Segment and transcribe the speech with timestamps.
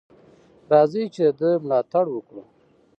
[0.71, 2.43] راځئ چې د ده ملاتړ وکړو.